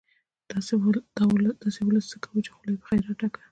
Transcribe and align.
داسې 1.63 1.81
ولس 1.83 2.05
څه 2.11 2.17
کوو، 2.23 2.43
چې 2.45 2.51
خوله 2.55 2.71
يې 2.73 2.79
په 2.81 2.85
خيرات 2.89 3.17
ډکه 3.21 3.41